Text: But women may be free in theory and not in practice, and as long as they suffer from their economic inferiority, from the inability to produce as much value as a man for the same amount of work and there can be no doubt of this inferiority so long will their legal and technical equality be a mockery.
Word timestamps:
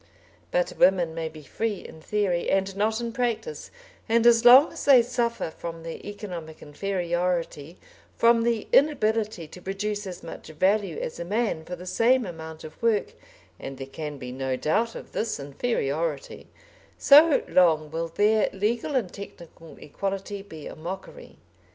But 0.49 0.73
women 0.79 1.13
may 1.13 1.29
be 1.29 1.43
free 1.43 1.85
in 1.87 2.01
theory 2.01 2.49
and 2.49 2.75
not 2.75 2.99
in 2.99 3.11
practice, 3.13 3.69
and 4.09 4.25
as 4.25 4.43
long 4.43 4.73
as 4.73 4.85
they 4.85 5.03
suffer 5.03 5.51
from 5.51 5.83
their 5.83 5.99
economic 6.03 6.63
inferiority, 6.63 7.77
from 8.17 8.41
the 8.41 8.67
inability 8.73 9.47
to 9.47 9.61
produce 9.61 10.07
as 10.07 10.23
much 10.23 10.47
value 10.47 10.97
as 10.97 11.19
a 11.19 11.23
man 11.23 11.63
for 11.65 11.75
the 11.75 11.85
same 11.85 12.25
amount 12.25 12.63
of 12.63 12.81
work 12.81 13.13
and 13.59 13.77
there 13.77 13.85
can 13.85 14.17
be 14.17 14.31
no 14.31 14.55
doubt 14.55 14.95
of 14.95 15.11
this 15.11 15.39
inferiority 15.39 16.47
so 16.97 17.43
long 17.47 17.91
will 17.91 18.07
their 18.07 18.49
legal 18.53 18.95
and 18.95 19.13
technical 19.13 19.77
equality 19.77 20.41
be 20.41 20.65
a 20.65 20.75
mockery. 20.75 21.37